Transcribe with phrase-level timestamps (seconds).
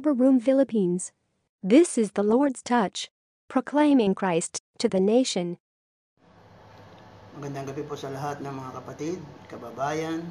[0.00, 1.12] Rubber Room Philippines.
[1.60, 3.12] This is the Lord's touch,
[3.52, 5.60] proclaiming Christ to the nation.
[7.36, 9.20] Magandang gabi po sa lahat ng mga kapatid,
[9.52, 10.24] kababayan,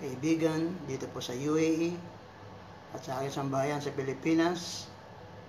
[0.00, 2.00] kaibigan dito po sa UAE
[2.96, 4.88] at sa aking sambahayan sa Pilipinas.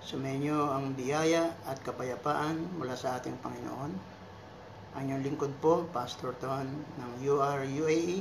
[0.04, 3.92] Sumenyo ang biyaya at kapayapaan mula sa ating Panginoon.
[5.00, 8.20] Ang inyong lingkod po, Pastor Ton ng UR UAE,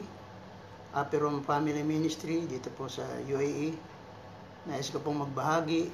[0.96, 3.99] Aperom Family Ministry dito po sa UAE.
[4.70, 5.90] Nais ko pong magbahagi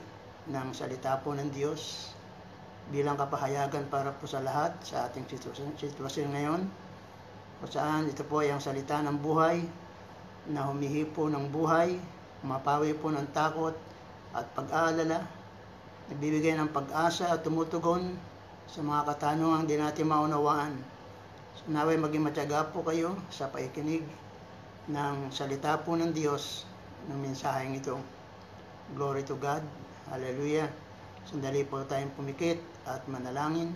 [0.51, 2.11] ng salita po ng Diyos
[2.91, 6.61] bilang kapahayagan para po sa lahat sa ating sitwasyon, sitwasyon ngayon
[7.63, 9.63] kung saan ito po ay ang salita ng buhay
[10.51, 11.95] na humihipo ng buhay,
[12.43, 13.71] mapawi po ng takot
[14.35, 15.23] at pag-aalala,
[16.11, 18.19] nagbibigay ng pag-asa at tumutugon
[18.67, 20.75] sa mga katanungang di natin maunawaan.
[21.55, 24.03] So, naway maging matyaga po kayo sa paikinig
[24.91, 26.67] ng salita po ng Diyos
[27.07, 27.95] ng mensaheng ito.
[28.93, 29.65] Glory to God.
[30.13, 30.69] Hallelujah.
[31.25, 33.73] Sandali po tayong pumikit at manalangin.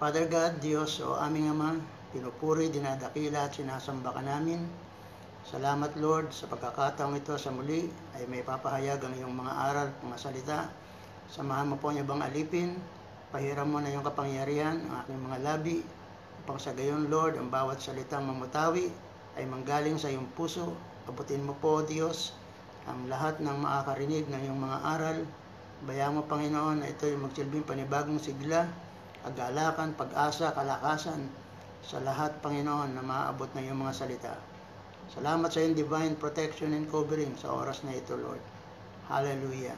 [0.00, 1.76] Father God, Diyos o aming Ama,
[2.08, 4.64] pinupuri, dinadakila at sinasamba ka namin.
[5.44, 10.16] Salamat Lord sa pagkakataong ito sa muli ay may papahayag ang iyong mga aral, mga
[10.16, 10.58] salita.
[11.28, 12.80] Samahan mo po niyo bang alipin,
[13.28, 15.84] pahiram mo na yung kapangyarihan ang aking mga labi,
[16.40, 18.88] upang sa gayon Lord ang bawat salitang mamutawi
[19.36, 20.72] ay manggaling sa iyong puso.
[21.04, 22.32] Abutin mo po Diyos
[22.84, 25.18] ang lahat ng makakarinig ng iyong mga aral.
[25.88, 28.68] Bayang mo Panginoon na ito ay magsilbing panibagong sigla,
[29.24, 31.28] kagalakan, pag-asa, kalakasan
[31.84, 34.34] sa lahat Panginoon na maaabot ng iyong mga salita.
[35.12, 38.40] Salamat sa iyong divine protection and covering sa oras na ito, Lord.
[39.08, 39.76] Hallelujah.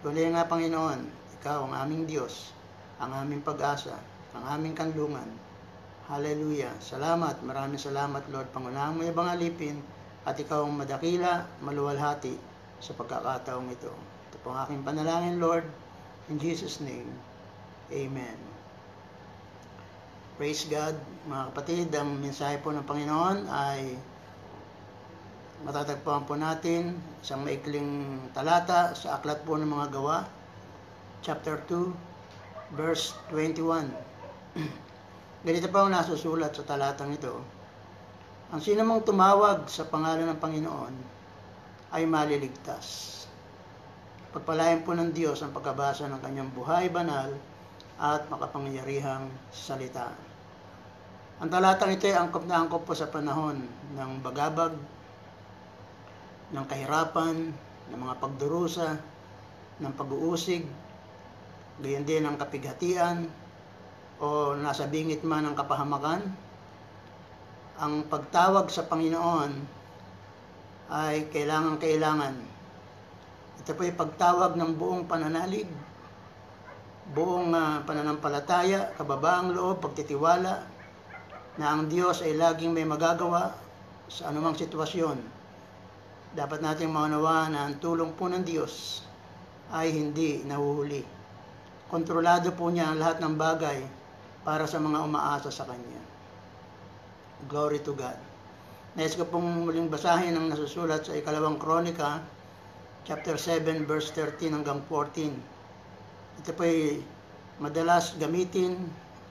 [0.00, 2.54] Tuloy nga, Panginoon, Ikaw ang aming Diyos,
[3.02, 3.98] ang aming pag-asa,
[4.36, 5.26] ang aming kanlungan.
[6.06, 6.70] Hallelujah.
[6.78, 8.46] Salamat, maraming salamat, Lord.
[8.54, 9.80] Pangunahan mo ibang alipin
[10.22, 12.38] at Ikaw ang madakila, maluwalhati
[12.78, 13.90] sa pagkakataong ito.
[14.30, 15.66] Ito po ang aking panalangin, Lord.
[16.30, 17.10] In Jesus' name,
[17.92, 18.38] Amen.
[20.40, 20.96] Praise God,
[21.28, 21.86] mga kapatid.
[21.92, 23.94] Ang mensahe po ng Panginoon ay
[25.62, 30.26] matatagpuan po natin isang maikling talata sa aklat po ng mga gawa,
[31.22, 33.92] chapter 2, verse 21.
[35.46, 37.38] Ganito pa ang nasusulat sa talatang ito.
[38.52, 40.94] Ang sinamang tumawag sa pangalan ng Panginoon
[41.88, 43.08] ay maliligtas.
[44.28, 47.32] Pagpalayan po ng Diyos ang pagkabasa ng kanyang buhay banal
[47.96, 50.12] at makapangyarihang salita.
[51.40, 53.56] Ang talatang ito ay angkop na angkop po sa panahon
[53.96, 54.76] ng bagabag,
[56.52, 57.56] ng kahirapan,
[57.88, 59.00] ng mga pagdurusa,
[59.80, 60.68] ng pag-uusig,
[61.80, 63.32] gayon din ng kapighatian,
[64.20, 66.20] o nasa bingit man ng kapahamakan,
[67.82, 69.50] ang pagtawag sa Panginoon
[70.86, 72.34] ay kailangan-kailangan.
[73.58, 75.66] Ito po ay pagtawag ng buong pananalig,
[77.10, 80.62] buong uh, pananampalataya, kababaang loob, pagtitiwala,
[81.58, 83.50] na ang Diyos ay laging may magagawa
[84.06, 85.42] sa anumang sitwasyon
[86.32, 89.04] dapat nating maunawaan na ang tulong po ng Diyos
[89.74, 91.04] ay hindi nahuhuli.
[91.92, 93.84] Kontrolado po niya ang lahat ng bagay
[94.40, 96.11] para sa mga umaasa sa Kanya.
[97.50, 98.14] Glory to God.
[98.94, 102.22] Nais ko pong muling basahin ang nasusulat sa ikalawang kronika,
[103.02, 105.32] chapter 7, verse 13 hanggang 14.
[106.38, 107.02] Ito po ay
[107.58, 108.78] madalas gamitin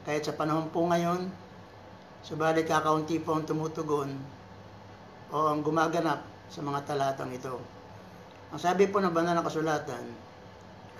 [0.04, 1.30] kahit sa panahon po ngayon,
[2.26, 4.12] subalit kakaunti po ang tumutugon
[5.30, 7.62] o ang gumaganap sa mga talatang ito.
[8.52, 10.04] Ang sabi po ng banal na kasulatan,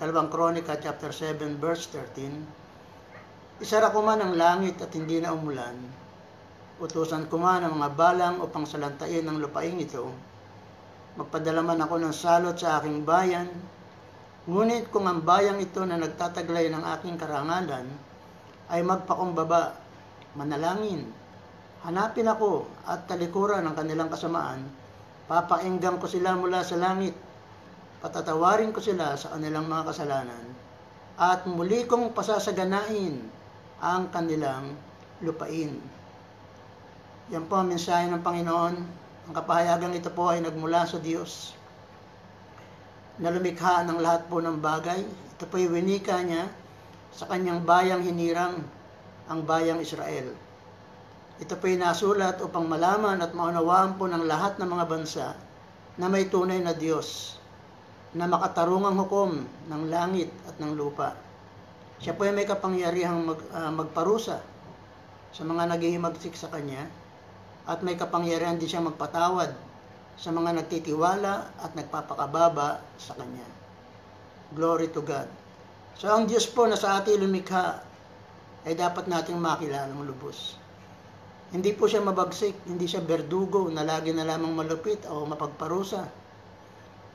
[0.00, 5.76] Kalawang Kronika chapter 7 verse 13, Isara ko man ang langit at hindi na umulan,
[6.82, 10.10] utusan ko man ang mga balang upang salantain ang lupaing ito,
[11.14, 13.46] magpadala man ako ng salot sa aking bayan,
[14.50, 17.86] ngunit kung ang bayang ito na nagtataglay ng aking karangalan
[18.66, 19.78] ay magpakumbaba,
[20.34, 21.06] manalangin,
[21.86, 24.66] hanapin ako at talikuran ng kanilang kasamaan,
[25.32, 27.16] Papainggan ko sila mula sa langit.
[28.04, 30.44] Patatawarin ko sila sa kanilang mga kasalanan.
[31.16, 33.16] At muli kong pasasaganain
[33.78, 34.74] ang kanilang
[35.22, 35.78] lupain.
[37.32, 38.74] Yan po ang mensahe ng Panginoon.
[39.24, 41.56] Ang kapahayagan ito po ay nagmula sa Diyos
[43.16, 45.00] na lumikha ng lahat po ng bagay.
[45.00, 46.44] Ito po ay winika niya
[47.08, 48.60] sa kanyang bayang hinirang
[49.32, 50.28] ang bayang Israel.
[51.40, 55.32] Ito po'y nasulat upang malaman at maunawaan po ng lahat ng mga bansa
[55.96, 57.40] na may tunay na Diyos
[58.12, 59.40] na makatarungang hukom
[59.72, 61.16] ng langit at ng lupa.
[61.96, 64.36] Siya po ay may kapangyarihang mag, uh, magparusa
[65.32, 67.00] sa mga naghihimagsik sa Kanya
[67.66, 69.50] at may kapangyarihan din siya magpatawad
[70.18, 73.46] sa mga nagtitiwala at nagpapakababa sa Kanya.
[74.52, 75.26] Glory to God.
[75.96, 77.80] So ang Diyos po na sa ating lumikha
[78.66, 80.58] ay dapat nating makilalang lubos.
[81.52, 86.08] Hindi po siya mabagsik, hindi siya berdugo na lagi na lamang malupit o mapagparusa.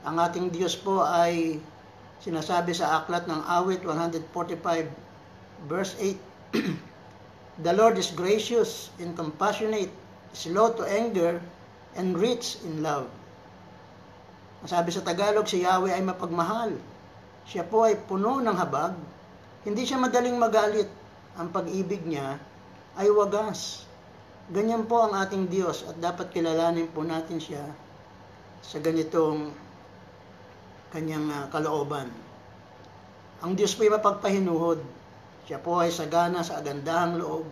[0.06, 1.58] Ang ating Diyos po ay
[2.22, 4.30] sinasabi sa aklat ng awit 145
[5.66, 6.22] verse 8
[7.66, 9.90] The Lord is gracious and compassionate,
[10.34, 11.40] slow to anger,
[11.98, 13.10] and rich in love.
[14.66, 16.74] Sabi sa Tagalog, si Yahweh ay mapagmahal.
[17.48, 18.98] Siya po ay puno ng habag.
[19.64, 20.90] Hindi siya madaling magalit.
[21.38, 22.42] Ang pag-ibig niya
[22.98, 23.86] ay wagas.
[24.50, 27.62] Ganyan po ang ating Diyos at dapat kilalanin po natin siya
[28.64, 29.52] sa ganitong
[30.90, 32.10] kanyang uh, kalooban.
[33.44, 34.82] Ang Diyos po ay mapagpahinuhod.
[35.46, 37.46] Siya po ay sagana sa agandahang loob.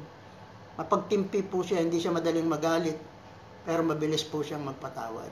[0.76, 3.00] Mapagtimpi po siya, hindi siya madaling magalit,
[3.64, 5.32] pero mabilis po siyang magpatawad.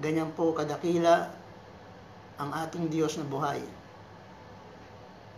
[0.00, 1.28] Ganyan po kadakila
[2.40, 3.60] ang ating Diyos na buhay.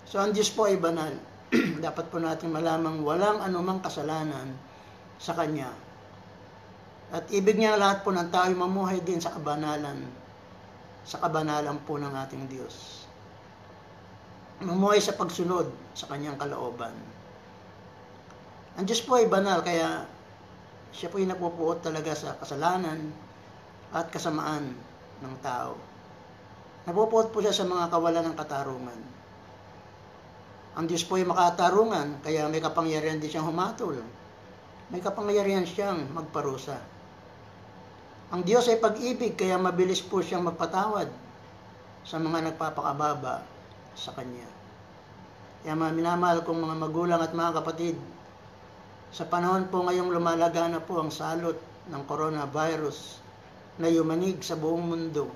[0.07, 1.11] So ang Diyos po ay banal.
[1.85, 4.55] Dapat po natin malamang walang anumang kasalanan
[5.19, 5.75] sa Kanya.
[7.11, 10.07] At ibig niya lahat po ng tao mamuhay din sa kabanalan,
[11.03, 13.07] sa kabanalan po ng ating Diyos.
[14.63, 15.67] Mamuhay sa pagsunod
[15.99, 16.95] sa Kanyang kalooban.
[18.75, 20.03] Ang Diyos po ay banal, kaya
[20.91, 23.15] siya po ay napupuot talaga sa kasalanan
[23.95, 24.75] at kasamaan
[25.23, 25.79] ng tao.
[26.91, 29.01] Napupuot po siya sa mga kawalan ng katarungan.
[30.75, 33.95] Ang Diyos po ay makatarungan, kaya may kapangyarihan din siyang humatol.
[34.91, 36.75] May kapangyarihan siyang magparusa.
[38.35, 41.07] Ang Diyos ay pag-ibig, kaya mabilis po siyang magpatawad
[42.03, 43.47] sa mga nagpapakababa
[43.95, 44.51] sa Kanya.
[45.63, 47.95] Kaya mga minamahal kong mga magulang at mga kapatid,
[49.15, 51.55] sa panahon po ngayong lumalaga na po ang salot
[51.87, 53.23] ng coronavirus
[53.79, 55.31] na yumanig sa buong mundo,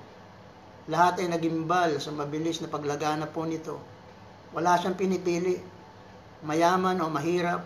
[0.91, 3.79] lahat ay nagimbal sa mabilis na paglagana po nito.
[4.51, 5.63] Wala siyang pinipili,
[6.43, 7.63] mayaman o mahirap,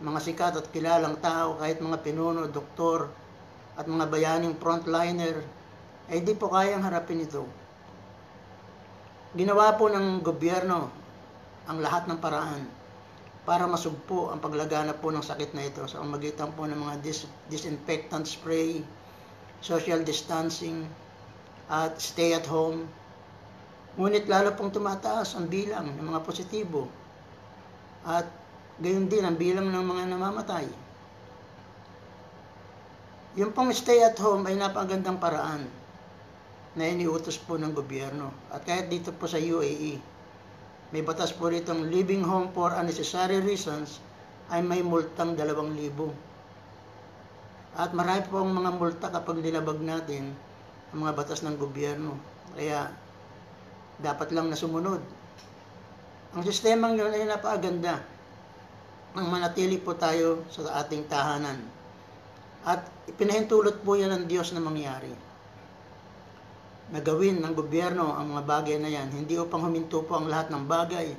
[0.00, 3.12] mga sikat at kilalang tao, kahit mga pinuno, doktor,
[3.76, 5.44] at mga bayaning frontliner,
[6.08, 7.44] ay di po kayang harapin ito.
[9.36, 10.88] Ginawa po ng gobyerno
[11.68, 12.77] ang lahat ng paraan
[13.48, 17.24] para masugpo ang paglagana po ng sakit na ito sa magitan po ng mga dis-
[17.48, 18.84] disinfectant spray,
[19.64, 20.84] social distancing,
[21.72, 22.84] at stay at home.
[23.96, 26.92] Ngunit lalo pong tumataas ang bilang ng mga positibo
[28.04, 28.28] at
[28.84, 30.68] gayon din ang bilang ng mga namamatay.
[33.40, 35.64] Yung pong stay at home ay napagandang paraan
[36.76, 38.28] na iniutos po ng gobyerno.
[38.52, 39.96] At kahit dito po sa UAE,
[40.88, 44.00] may batas po ritong living home for unnecessary reasons
[44.48, 45.84] ay may multang 2,000.
[47.76, 50.32] At marami po ang mga multa kapag nilabag natin
[50.88, 52.16] ang mga batas ng gobyerno.
[52.56, 52.88] Kaya
[54.00, 55.04] dapat lang na sumunod.
[56.32, 58.00] Ang sistemang yun ay napakaganda.
[59.12, 61.60] Ang manatili po tayo sa ating tahanan.
[62.64, 65.27] At ipinahintulot po yan ng Diyos na mangyari
[66.88, 69.12] na gawin ng gobyerno ang mga bagay na yan.
[69.12, 71.12] Hindi upang huminto po ang lahat ng bagay.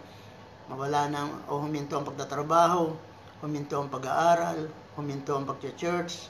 [0.70, 2.94] Mawala na o huminto ang pagtatrabaho,
[3.46, 6.30] huminto ang pag-aaral, huminto ang pag-church.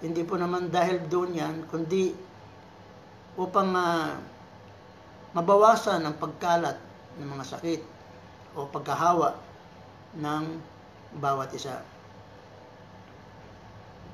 [0.00, 2.12] Hindi po naman dahil doon yan, kundi
[3.38, 4.18] upang uh,
[5.32, 6.76] mabawasan ang pagkalat
[7.16, 7.80] ng mga sakit
[8.56, 9.36] o pagkahawa
[10.16, 10.44] ng
[11.20, 11.80] bawat isa.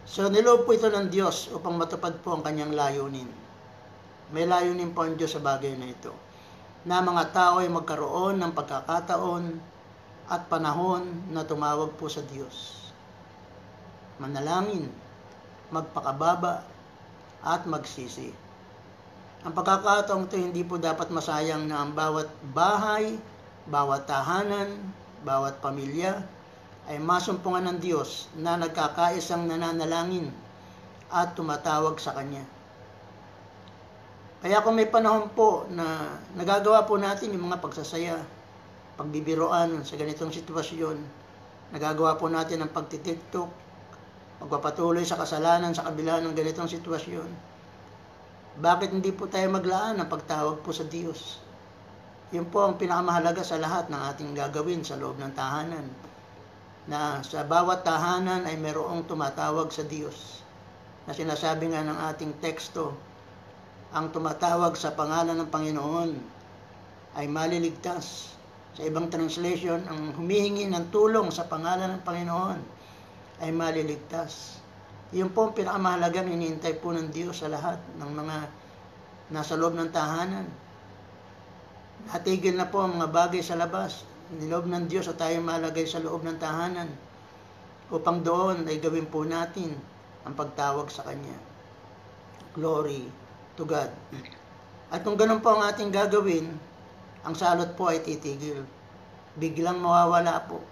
[0.09, 3.48] So niloob po ito ng Diyos upang matupad po ang kanyang layunin.
[4.29, 6.13] May layunin po ang Diyos sa bagay na ito.
[6.85, 9.45] Na mga tao ay magkaroon ng pagkakataon
[10.29, 12.89] at panahon na tumawag po sa Diyos.
[14.21, 14.93] Manalangin,
[15.73, 16.65] magpakababa,
[17.39, 18.35] at magsisi.
[19.47, 23.15] Ang pagkakataong ito hindi po dapat masayang na ang bawat bahay,
[23.71, 24.75] bawat tahanan,
[25.23, 26.19] bawat pamilya
[26.91, 30.35] ay masumpungan ng Diyos na nagkakaisang nananalangin
[31.13, 32.58] at tumatawag sa Kanya.
[34.39, 38.23] Kaya kung may panahon po na nagagawa po natin yung mga pagsasaya,
[38.95, 40.95] pagbibiroan sa ganitong sitwasyon,
[41.75, 43.51] nagagawa po natin ang pagtitiktok,
[44.39, 47.27] magpapatuloy sa kasalanan sa kabila ng ganitong sitwasyon,
[48.59, 51.39] bakit hindi po tayo maglaan ng pagtawag po sa Diyos?
[52.31, 55.87] Yun po ang pinakamahalaga sa lahat ng ating gagawin sa loob ng tahanan.
[56.91, 60.43] Na sa bawat tahanan ay merong tumatawag sa Diyos.
[61.07, 63.08] Na sinasabi nga ng ating teksto,
[63.89, 66.11] ang tumatawag sa pangalan ng Panginoon
[67.17, 68.37] ay maliligtas.
[68.77, 72.61] Sa ibang translation, ang humihingi ng tulong sa pangalan ng Panginoon
[73.41, 74.61] ay maliligtas.
[75.09, 78.37] Yun po ang pinakamahalagang iniintay po ng Diyos sa lahat ng mga
[79.33, 80.45] nasa loob ng tahanan.
[82.13, 84.05] Natigil na po ang mga bagay sa labas.
[84.29, 86.93] Niloob ng Diyos at tayo malagay sa loob ng tahanan
[87.89, 89.73] upang doon ay gawin po natin
[90.29, 91.41] ang pagtawag sa Kanya.
[92.53, 93.28] Glory
[93.59, 93.91] to God.
[94.95, 96.47] At kung ganun po ang ating gagawin,
[97.27, 98.63] ang salot po ay titigil.
[99.35, 100.63] Biglang mawawala po.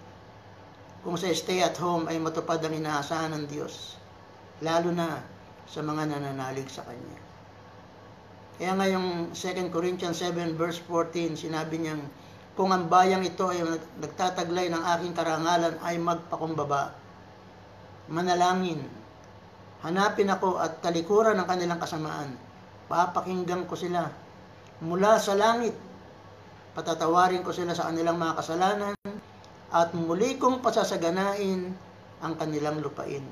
[1.03, 3.99] Kung sa stay at home ay matupad ang inaasahan ng Diyos,
[4.63, 5.19] lalo na
[5.67, 7.19] sa mga nananalig sa Kanya.
[8.57, 12.01] Kaya nga yung 2 Corinthians 7 verse 14, sinabi niyang,
[12.57, 13.61] kung ang bayang ito ay
[14.01, 16.97] nagtataglay ng aking karangalan ay magpakumbaba,
[18.09, 18.81] manalangin,
[19.85, 22.46] hanapin ako at talikuran ng kanilang kasamaan,
[22.87, 24.07] papakinggan ko sila
[24.83, 25.73] mula sa langit,
[26.77, 28.95] patatawarin ko sila sa kanilang mga kasalanan,
[29.73, 31.73] at muli kong pasasaganain
[32.23, 33.25] ang kanilang lupain.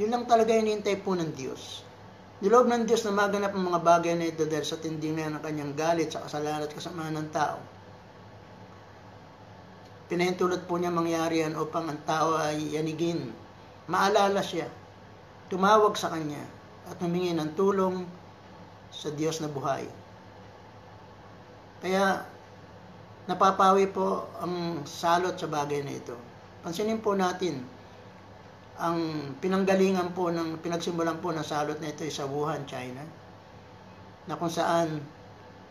[0.00, 1.86] Yun lang talaga inintay po ng Diyos.
[2.42, 5.42] Niloob ng Diyos na maganap ang mga bagay na ito dahil sa tinding na ng
[5.44, 7.62] kanyang galit sa kasalanan at kasamaan ng tao.
[10.10, 13.30] Pinahintulot po niya mangyari yan upang ang tao ay yanigin.
[13.86, 14.66] Maalala siya.
[15.48, 16.42] Tumawag sa kanya
[16.90, 18.04] at humingi ng tulong
[18.94, 19.84] sa Diyos na buhay.
[21.82, 22.22] Kaya
[23.26, 26.14] napapawi po ang salot sa bagay na ito.
[26.64, 27.60] Pansinin po natin,
[28.80, 28.98] ang
[29.38, 33.04] pinanggalingan po ng pinagsimulan po ng salot na ito ay sa Wuhan, China.
[34.24, 35.02] Na kung saan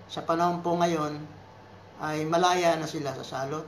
[0.06, 1.18] sa panahon po ngayon
[2.04, 3.66] ay malaya na sila sa salot.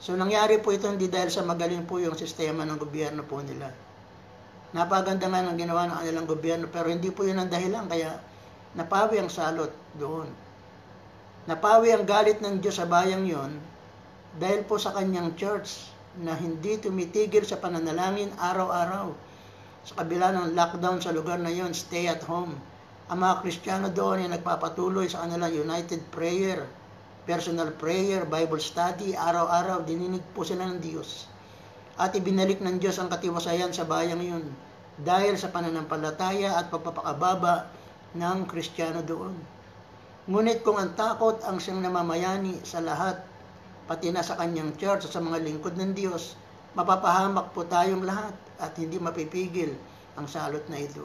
[0.00, 3.83] So nangyari po ito hindi dahil sa magaling po yung sistema ng gobyerno po nila.
[4.74, 8.18] Napaganda nga ng ginawa ng kanilang gobyerno pero hindi po yun ang dahilan kaya
[8.74, 10.26] napawi ang salot doon.
[11.46, 13.54] Napawi ang galit ng Diyos sa bayang yon
[14.34, 19.14] dahil po sa kanyang church na hindi tumitigil sa pananalangin araw-araw.
[19.86, 22.58] Sa kabila ng lockdown sa lugar na yon, stay at home.
[23.12, 26.66] Ang mga Kristiyano doon ay nagpapatuloy sa kanilang united prayer,
[27.28, 31.30] personal prayer, Bible study, araw-araw, dininig po sila ng Diyos.
[31.94, 34.44] At ibinalik ng Diyos ang katiwasayan sa bayang yun
[34.98, 37.70] dahil sa pananampalataya at pagpapakababa
[38.14, 39.34] ng Kristiyano doon.
[40.26, 43.20] Ngunit kung ang takot ang siyang namamayani sa lahat,
[43.84, 46.34] pati na sa kanyang church at sa mga lingkod ng Diyos,
[46.72, 49.74] mapapahamak po tayong lahat at hindi mapipigil
[50.18, 51.04] ang salot na ito.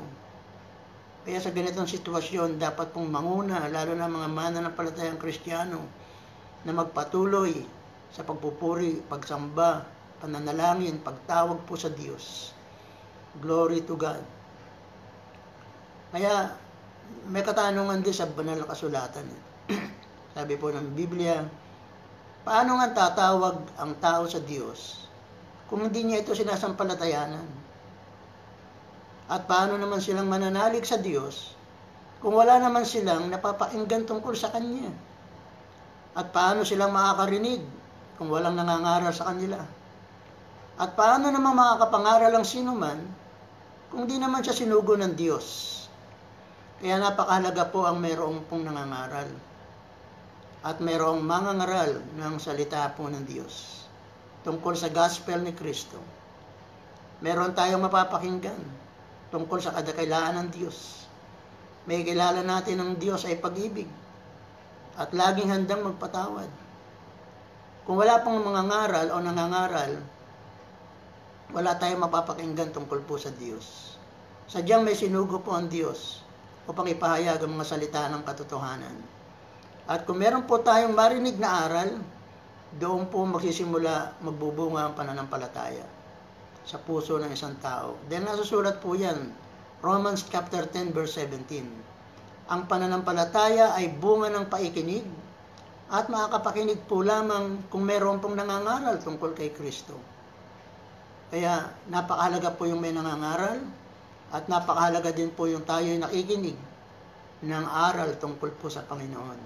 [1.28, 5.84] Kaya sa ganitong sitwasyon, dapat pong manguna, lalo na mga mananampalatayang kristyano,
[6.64, 7.54] na magpatuloy
[8.10, 9.84] sa pagpupuri, pagsamba,
[10.20, 12.52] pananalangin, pagtawag po sa Diyos.
[13.40, 14.22] Glory to God.
[16.12, 16.54] Kaya
[17.30, 19.26] may katanungan din sa banal na kasulatan.
[20.36, 21.42] Sabi po ng Biblia,
[22.44, 25.08] paano nga tatawag ang tao sa Diyos
[25.70, 27.48] kung hindi niya ito sinasampalatayanan?
[29.30, 31.54] At paano naman silang mananalig sa Diyos
[32.20, 34.90] kung wala naman silang napapakinggan tungkol sa Kanya?
[36.18, 37.62] At paano silang makakarinig
[38.18, 39.79] kung walang nangangaral sa kanila?
[40.80, 43.04] At paano naman makakapangaral ang sino man
[43.92, 45.76] kung di naman siya sinugo ng Diyos?
[46.80, 49.28] Kaya napakahalaga po ang mayroong pong nangangaral.
[50.64, 53.84] At mayroong mangangaral ng salita po ng Diyos
[54.48, 56.00] tungkol sa gospel ni Kristo.
[57.20, 58.64] Meron tayong mapapakinggan
[59.36, 61.04] tungkol sa kadakailaan ng Diyos.
[61.92, 63.88] May kilala natin ng Diyos ay pag-ibig
[64.96, 66.48] at laging handang magpatawad.
[67.84, 70.19] Kung wala pong mga ngaral o nangangaral,
[71.50, 73.98] wala tayong mapapakinggan tungkol po sa Diyos.
[74.46, 76.22] Sadyang may sinugo po ang Diyos
[76.70, 78.98] upang ipahayag ang mga salita ng katotohanan.
[79.90, 81.98] At kung meron po tayong marinig na aral,
[82.78, 85.90] doon po magsisimula magbubunga ang pananampalataya
[86.62, 87.98] sa puso ng isang tao.
[88.06, 89.34] Then nasusulat po yan,
[89.82, 91.66] Romans chapter 10 verse 17.
[92.54, 95.06] Ang pananampalataya ay bunga ng paikinig
[95.90, 100.19] at makakapakinig po lamang kung meron pong nangangaral tungkol kay Kristo.
[101.30, 103.62] Kaya napakahalaga po yung may nangangaral,
[104.30, 106.58] at napakahalaga din po yung tayo nakikinig
[107.42, 109.40] ng aral tungkol po sa Panginoon.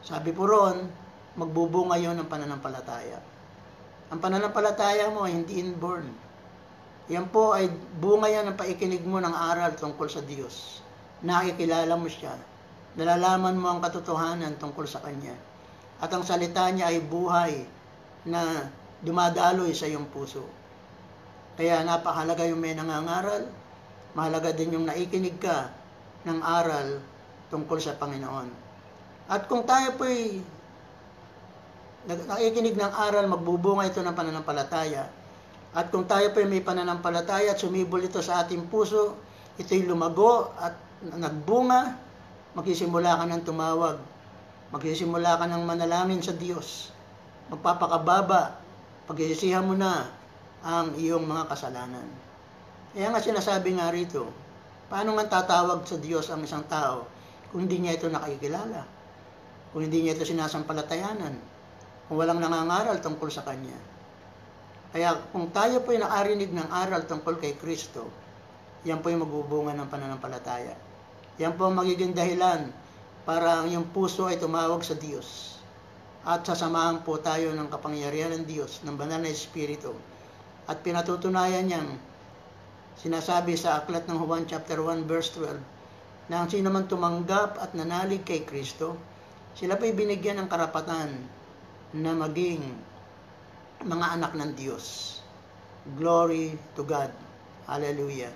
[0.00, 0.88] Sabi po roon,
[1.36, 3.20] magbubunga yon ng pananampalataya.
[4.12, 6.04] Ang pananampalataya mo ay hindi inborn.
[7.08, 7.68] Yan po ay
[8.00, 10.84] bunga yan ng paikinig mo ng aral tungkol sa Diyos.
[11.24, 12.36] Nakikilala mo siya.
[12.96, 15.32] Nalalaman mo ang katotohanan tungkol sa Kanya.
[16.00, 17.64] At ang salita niya ay buhay
[18.28, 18.68] na
[19.00, 20.44] dumadaloy sa iyong puso.
[21.56, 23.48] Kaya napakahalaga yung may nangangaral,
[24.16, 25.68] mahalaga din yung naikinig ka
[26.24, 27.00] ng aral
[27.52, 28.48] tungkol sa Panginoon.
[29.28, 30.40] At kung tayo po'y
[32.08, 35.06] nakikinig ng aral, magbubunga ito ng pananampalataya,
[35.72, 39.16] At kung tayo pa may pananampalataya at sumibol ito sa ating puso,
[39.56, 41.96] ito'y lumago at nagbunga,
[42.52, 43.96] magsisimula ka ng tumawag.
[44.68, 46.92] Magsisimula ka ng manalangin sa Diyos.
[47.48, 48.60] Magpapakababa.
[49.08, 50.12] Pagsisihan mo na
[50.62, 52.06] ang iyong mga kasalanan.
[52.94, 54.30] Kaya nga sinasabi nga rito,
[54.86, 57.10] paano nga tatawag sa Diyos ang isang tao
[57.50, 58.86] kung hindi niya ito nakikilala?
[59.74, 61.34] Kung hindi niya ito sinasampalatayanan?
[62.06, 63.74] Kung walang nangangaral tungkol sa Kanya?
[64.92, 68.06] Kaya kung tayo po ay nakarinig ng aral tungkol kay Kristo,
[68.84, 70.76] yan po yung magbubunga ng pananampalataya.
[71.40, 72.68] Yan po ang magiging dahilan
[73.24, 75.56] para ang iyong puso ay tumawag sa Diyos.
[76.28, 79.96] At sasamahan po tayo ng kapangyarihan ng Diyos, ng banal na Espiritu.
[80.70, 81.90] At pinatutunayan niyang
[82.98, 87.74] sinasabi sa aklat ng Juan chapter 1 verse 12 na ang sino man tumanggap at
[87.74, 88.94] nanalig kay Kristo,
[89.58, 91.10] sila pa'y binigyan ng karapatan
[91.92, 92.62] na maging
[93.82, 95.18] mga anak ng Diyos.
[95.98, 97.10] Glory to God.
[97.66, 98.30] Hallelujah.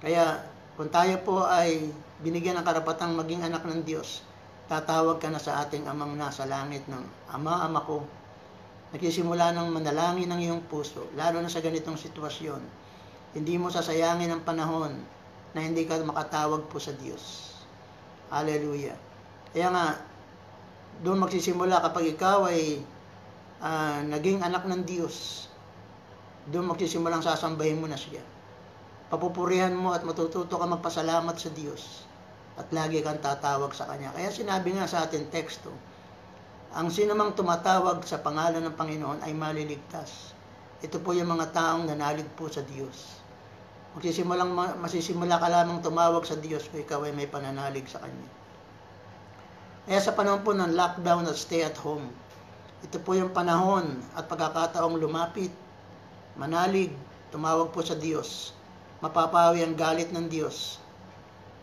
[0.00, 0.40] Kaya
[0.74, 1.92] kung tayo po ay
[2.24, 4.24] binigyan ng karapatang maging anak ng Diyos,
[4.72, 8.02] tatawag ka na sa ating amang nasa langit ng Ama, Ama ko.
[8.92, 12.60] Nagsisimula ng manalangin ng iyong puso, lalo na sa ganitong sitwasyon.
[13.32, 14.92] Hindi mo sasayangin ang panahon
[15.56, 17.56] na hindi ka makatawag po sa Diyos.
[18.28, 18.96] Hallelujah.
[19.56, 19.86] Kaya nga,
[21.00, 22.84] doon magsisimula kapag ikaw ay
[23.64, 25.48] uh, naging anak ng Diyos,
[26.52, 28.20] doon magsisimulang sasambahin mo na siya.
[29.08, 32.04] Papupurihan mo at matututo ka magpasalamat sa Diyos
[32.60, 34.12] at lagi kang tatawag sa Kanya.
[34.12, 35.72] Kaya sinabi nga sa ating teksto,
[36.72, 40.32] ang sinamang tumatawag sa pangalan ng Panginoon ay maliligtas.
[40.80, 43.20] Ito po yung mga taong nanalig po sa Diyos.
[43.92, 48.30] Magsisimulang, masisimula ka lamang tumawag sa Diyos kung ikaw ay may pananalig sa Kanya.
[49.84, 52.08] Kaya sa panahon po ng lockdown at stay at home,
[52.80, 55.52] ito po yung panahon at pagkakataong lumapit,
[56.40, 56.96] manalig,
[57.28, 58.56] tumawag po sa Diyos.
[59.04, 60.80] Mapapawi ang galit ng Diyos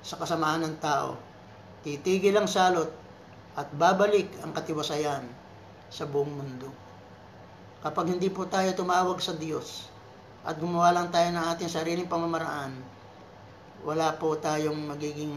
[0.06, 1.18] sa kasamaan ng tao.
[1.82, 2.99] Titigil ang salot
[3.60, 5.28] at babalik ang katiwasayan
[5.92, 6.72] sa buong mundo.
[7.84, 9.92] Kapag hindi po tayo tumawag sa Diyos
[10.48, 12.72] at gumawa lang tayo ng ating sariling pamamaraan,
[13.84, 15.36] wala po tayong magiging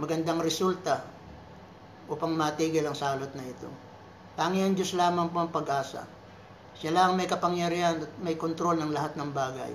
[0.00, 1.04] magandang resulta
[2.08, 3.68] upang matigil ang salot na ito.
[4.32, 6.08] Tangi ang Diyos lamang po ang pag-asa.
[6.80, 9.72] Siya lang may kapangyarihan at may kontrol ng lahat ng bagay.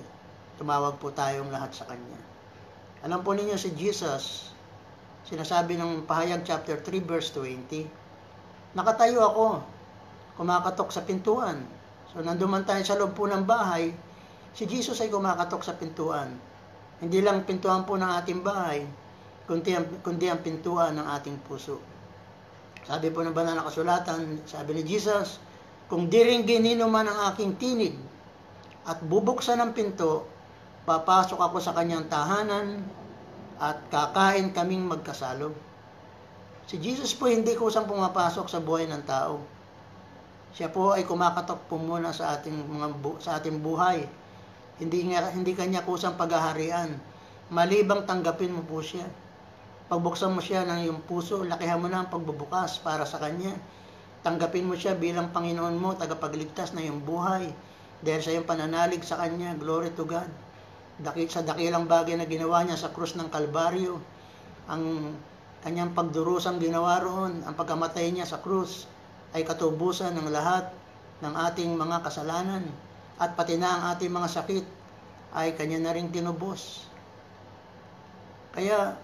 [0.58, 2.18] Tumawag po tayong lahat sa Kanya.
[3.06, 4.55] Alam po ninyo si Jesus,
[5.26, 9.46] Sinasabi ng pahayag chapter 3 verse 20, Nakatayo ako,
[10.38, 11.66] kumakatok sa pintuan.
[12.14, 13.90] So nanduman tayo sa loob po ng bahay,
[14.54, 16.30] si Jesus ay kumakatok sa pintuan.
[17.02, 18.86] Hindi lang pintuan po ng ating bahay,
[19.50, 21.82] kundi ang, kundi ang pintuan ng ating puso.
[22.86, 25.42] Sabi po ng banal na kasulatan, sabi ni Jesus,
[25.90, 27.98] kung di rin ginino man ang aking tinig
[28.86, 30.22] at bubuksan ang pinto,
[30.86, 32.86] papasok ako sa kanyang tahanan
[33.56, 35.52] at kakain kaming magkasalo.
[36.66, 39.40] Si Jesus po hindi kusang pumapasok sa buhay ng tao.
[40.56, 44.02] Siya po ay kumakatok po muna sa ating mga bu- sa ating buhay.
[44.76, 46.96] Hindi nga hindi kanya kusang paghaharian.
[47.52, 49.06] Malibang tanggapin mo po siya.
[49.86, 53.54] Pagbuksan mo siya ng iyong puso, lakihan mo na ang pagbubukas para sa kanya.
[54.26, 57.46] Tanggapin mo siya bilang Panginoon mo, tagapagligtas na iyong buhay.
[58.02, 60.26] Dahil sa iyong pananalig sa kanya, glory to God
[60.96, 64.00] dakit sa dakilang bagay na ginawa niya sa krus ng Kalbaryo,
[64.66, 65.12] ang
[65.60, 68.88] kanyang pagdurusang ginawa roon, ang pagkamatay niya sa krus,
[69.36, 70.72] ay katubusan ng lahat
[71.20, 72.64] ng ating mga kasalanan
[73.20, 74.64] at pati na ang ating mga sakit
[75.36, 76.88] ay kanya na rin tinubos.
[78.56, 78.96] Kaya,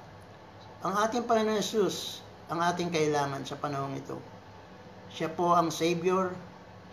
[0.80, 4.16] ang ating Panginoon Jesus, ang ating kailangan sa panahong ito.
[5.12, 6.32] Siya po ang Savior,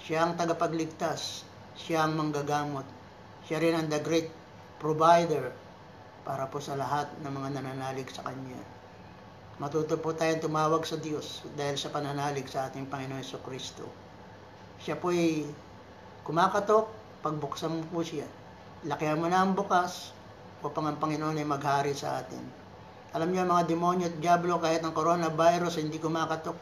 [0.03, 1.47] siya ang tagapagligtas,
[1.79, 2.83] siya ang manggagamot,
[3.47, 4.27] siya rin ang the great
[4.79, 5.51] provider
[6.23, 8.59] para po sa lahat ng mga nananalig sa Kanya.
[9.59, 13.83] Matuto po tayong tumawag sa Diyos dahil sa pananalig sa ating Panginoon Yeso Kristo.
[14.79, 15.43] Siya po ay
[16.23, 16.87] kumakatok,
[17.19, 18.23] pagbuksan mo po siya.
[18.87, 20.15] Lakihan mo na ang bukas
[20.63, 22.39] upang ang Panginoon ay maghari sa atin.
[23.11, 26.55] Alam niyo mga demonyo at diablo kahit ang coronavirus hindi kumakatok.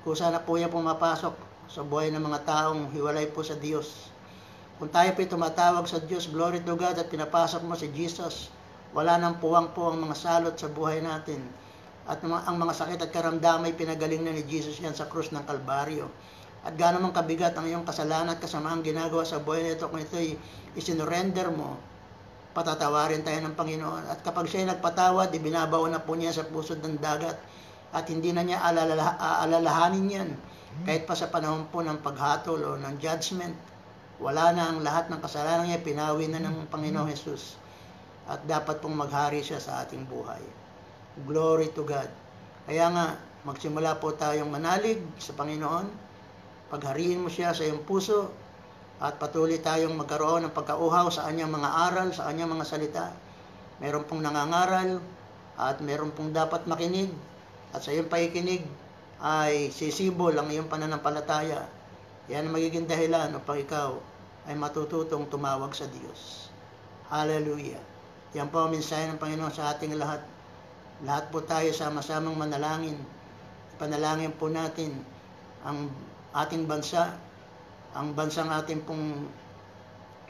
[0.00, 1.34] Kusa na po yan pumapasok
[1.68, 4.08] sa buhay ng mga taong hiwalay po sa Diyos
[4.80, 8.48] kung tayo po tumatawag sa Diyos, glory to God, at pinapasok mo si Jesus,
[8.96, 11.44] wala nang puwang po ang mga salot sa buhay natin.
[12.08, 16.08] At ang mga sakit at karamdamay pinagaling na ni Jesus yan sa krus ng Kalbaryo.
[16.64, 20.40] At gaano man kabigat ang iyong kasalanan at kasamaang ginagawa sa buhay nito kung ito'y
[20.72, 21.76] isinurrender mo,
[22.56, 24.08] patatawarin tayo ng Panginoon.
[24.08, 27.36] At kapag siya nagpatawad, ibinabaw na po niya sa pusod ng dagat
[27.92, 28.64] at hindi na niya
[29.44, 30.30] alalahanin yan
[30.88, 33.52] kahit pa sa panahon po ng paghatol o ng judgment
[34.20, 37.56] Wala na ang lahat ng kasalanan niya, pinawi na ng Panginoong Jesus.
[38.28, 40.44] At dapat pong maghari siya sa ating buhay.
[41.24, 42.12] Glory to God.
[42.68, 43.16] Kaya nga,
[43.48, 45.88] magsimula po tayong manalig sa Panginoon.
[46.68, 48.28] Paghariin mo siya sa iyong puso
[49.00, 53.06] at patuloy tayong magkaroon ng pagkauhaw sa kanyang mga aral, sa kanyang mga salita.
[53.80, 55.00] Meron pong nangangaral
[55.56, 57.08] at meron pong dapat makinig
[57.72, 58.68] at sa iyong pakikinig
[59.24, 61.64] ay sisibol ang iyong pananampalataya.
[62.28, 64.09] Yan ang magiging dahilan upang ikaw
[64.50, 66.50] ay matututong tumawag sa Diyos.
[67.06, 67.78] Hallelujah.
[68.34, 70.26] Yan po ang mensahe ng Panginoon sa ating lahat.
[71.06, 72.98] Lahat po tayo sama-samang manalangin.
[73.78, 75.06] Panalangin po natin
[75.62, 75.86] ang
[76.34, 77.14] ating bansa,
[77.94, 79.30] ang bansang ating pong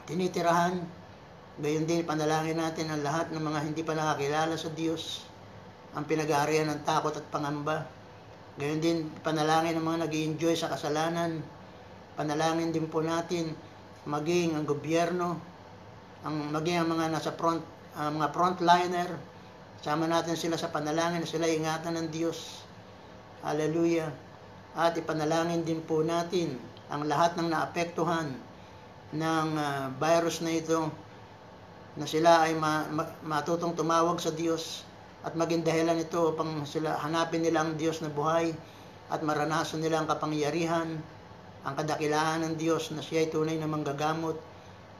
[0.05, 0.77] tinitirahan.
[1.57, 5.25] Gayon din, panalangin natin ang lahat ng mga hindi pa nakakilala sa Diyos,
[5.97, 7.89] ang pinag-aarian ng takot at pangamba.
[8.61, 11.41] Gayon din, panalangin ng mga nag enjoy sa kasalanan.
[12.13, 13.57] Panalangin din po natin
[14.05, 15.37] maging ang gobyerno,
[16.25, 17.61] ang maging ang mga nasa front,
[17.97, 19.09] ang mga frontliner,
[19.81, 22.61] sama natin sila sa panalangin na sila ingatan ng Diyos.
[23.41, 24.13] Hallelujah.
[24.77, 26.55] At ipanalangin din po natin
[26.93, 28.29] ang lahat ng naapektuhan
[29.11, 30.87] ng uh, virus na ito
[31.99, 34.87] na sila ay ma- ma- matutong tumawag sa Diyos
[35.21, 38.55] at maging dahilan ito upang sila hanapin nila ang Diyos na buhay
[39.11, 40.97] at maranasan nila ang kapangyarihan,
[41.61, 44.37] ang kadakilaan ng Diyos na siya ay tunay na manggagamot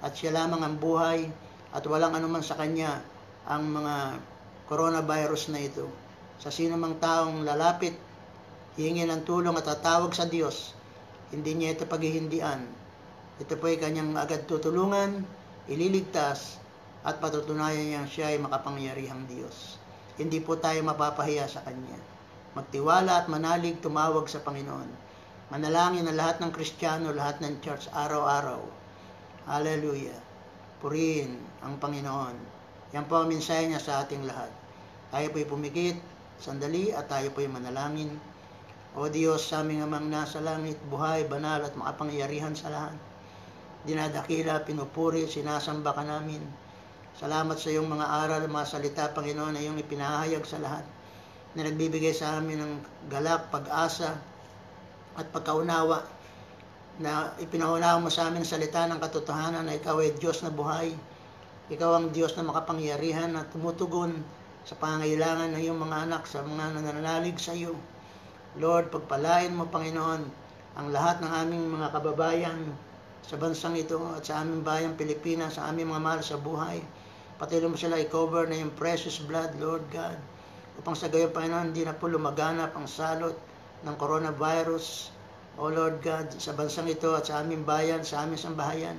[0.06, 1.26] at siya lamang ang buhay
[1.74, 3.02] at walang anuman sa kanya
[3.50, 4.21] ang mga
[4.69, 5.89] coronavirus na ito.
[6.38, 7.97] Sa sino mang taong lalapit,
[8.78, 10.78] hihingi ng tulong at tatawag sa Diyos,
[11.34, 12.62] hindi niya ito paghihindian.
[13.41, 15.26] Ito po ay kanyang agad tutulungan,
[15.65, 16.62] ililigtas,
[17.02, 19.82] at patutunayan niya siya ay makapangyarihang Diyos.
[20.21, 21.97] Hindi po tayo mapapahiya sa Kanya.
[22.54, 25.01] Magtiwala at manalig tumawag sa Panginoon.
[25.52, 28.64] Manalangin na lahat ng Kristiyano, lahat ng church, araw-araw.
[29.52, 30.16] Hallelujah.
[30.80, 32.40] Purihin ang Panginoon.
[32.96, 34.50] Yan po ang mensahe niya sa ating lahat.
[35.12, 36.00] Tayo po'y pumikit,
[36.40, 38.16] sandali, at tayo po'y manalangin.
[38.96, 42.96] O Diyos, sa aming amang nasa langit, buhay, banal at makapangyarihan sa lahat.
[43.84, 46.40] Dinadakila, pinupuri, sinasamba ka namin
[47.12, 50.88] Salamat sa iyong mga aral, mga salita, Panginoon, na iyong ipinahayag sa lahat
[51.52, 52.74] na nagbibigay sa amin ng
[53.12, 54.16] galak, pag-asa,
[55.19, 56.04] at pagkaunawa
[57.02, 60.93] na ipinaunawa mo sa amin salita ng katotohanan na ikaw ay Diyos na buhay.
[61.71, 64.21] Ikaw ang Diyos na makapangyarihan at tumutugon
[64.67, 67.74] sa pangangailangan ng iyong mga anak, sa mga nananalig sa iyo.
[68.60, 70.21] Lord, pagpalain mo, Panginoon,
[70.76, 72.60] ang lahat ng aming mga kababayan
[73.24, 76.84] sa bansang ito at sa aming bayang Pilipinas, sa aming mga mahal sa buhay.
[77.39, 80.19] Patuloy mo sila i-cover na yung precious blood, Lord God.
[80.78, 83.51] Upang sa gayon, Panginoon, hindi na po lumaganap ang salot
[83.82, 85.13] ng coronavirus.
[85.60, 88.98] O Lord God, sa bansang ito at sa aming bayan, sa aming sambahayan,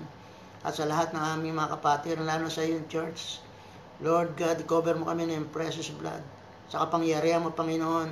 [0.62, 3.40] at sa lahat ng aming mga kapatid, lalo sa iyong church.
[4.02, 6.22] Lord God, i-cover mo kami ng precious blood.
[6.68, 8.10] Sa kapangyarihan mo, Panginoon,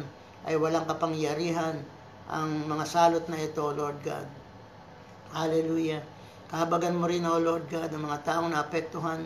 [0.49, 1.85] ay walang kapangyarihan
[2.31, 4.27] ang mga salot na ito, Lord God.
[5.35, 6.03] Hallelujah.
[6.51, 9.23] Kahabagan mo rin, O Lord God, ang mga taong naapektuhan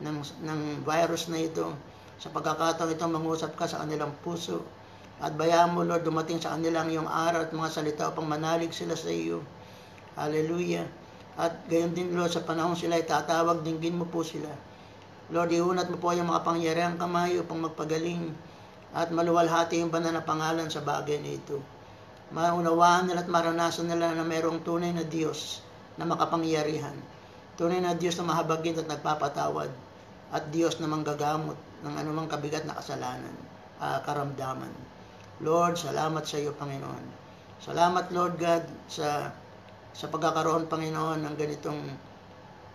[0.00, 1.72] ng, ng virus na ito.
[2.16, 4.64] Sa pagkakataon ito, mangusap ka sa kanilang puso.
[5.18, 8.98] At bayaan mo, Lord, dumating sa kanilang iyong araw at mga salita upang manalig sila
[8.98, 9.42] sa iyo.
[10.18, 10.86] Hallelujah.
[11.38, 14.50] At gayon din, Lord, sa panahon sila itatawag, dinggin mo po sila.
[15.30, 18.34] Lord, iunat mo po yung mga pangyariang kamay upang magpagaling
[18.94, 21.58] at maluwalhati yung banal na pangalan sa bagay na ito.
[22.30, 25.62] Maunawaan nila at maranasan nila na mayroong tunay na Diyos
[25.98, 26.94] na makapangyarihan
[27.54, 29.70] Tunay na Diyos na mahabagin at nagpapatawad
[30.34, 31.54] at Diyos na manggagamot
[31.86, 33.30] ng anumang kabigat na kasalanan,
[33.78, 34.74] uh, karamdaman.
[35.42, 37.04] Lord, salamat sa iyo, Panginoon.
[37.58, 39.34] Salamat, Lord God, sa
[39.94, 41.78] sa pagkakaroon, Panginoon, ng ganitong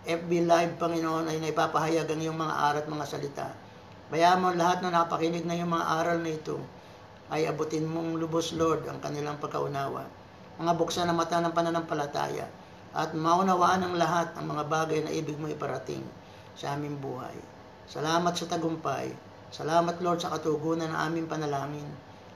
[0.08, 3.48] FB Live, Panginoon, ay naipapahayag ang iyong mga aral at mga salita.
[4.08, 6.56] Bayaan mo lahat na napakinig na yung mga aral na ito
[7.28, 10.08] ay abutin mong lubos, Lord, ang kanilang pagkaunawa.
[10.56, 12.48] Mga buksan na mata ng pananampalataya
[12.96, 16.02] at maunawaan ng lahat ang mga bagay na ibig mo iparating
[16.56, 17.36] sa aming buhay.
[17.84, 19.12] Salamat sa tagumpay.
[19.52, 21.86] Salamat Lord sa katugunan ng aming panalangin.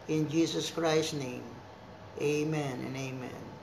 [0.09, 1.43] In Jesus Christ's name,
[2.21, 3.54] Amen and Amen.